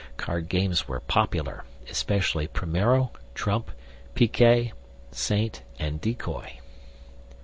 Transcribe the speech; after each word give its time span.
Card 0.17 0.49
games 0.49 0.87
were 0.87 0.99
popular, 0.99 1.63
especially 1.87 2.47
primero, 2.47 3.11
trump, 3.35 3.69
piquet, 4.15 4.73
saint, 5.11 5.61
and 5.77 6.01
decoy. 6.01 6.53